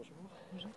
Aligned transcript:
Bonjour. 0.00 0.70